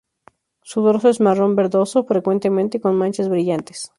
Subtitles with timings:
[0.63, 3.89] Su dorso es marrón-verdoso, frecuentemente con manchas brillantes.